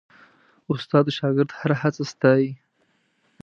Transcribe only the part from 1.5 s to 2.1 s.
هره هڅه